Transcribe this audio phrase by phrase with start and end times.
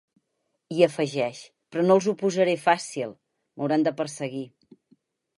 [0.75, 1.41] I afegeix—:
[1.75, 3.11] Però no els ho posaré fàcil;
[3.59, 4.43] m’hauran de perseguir.